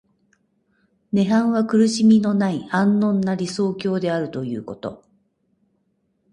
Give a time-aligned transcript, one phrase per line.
[1.11, 5.03] 涅槃は苦しみのない安穏な理想郷であるということ。